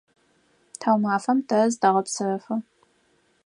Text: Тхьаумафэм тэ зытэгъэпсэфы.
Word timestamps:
Тхьаумафэм 0.79 1.39
тэ 1.49 1.57
зытэгъэпсэфы. 1.71 2.55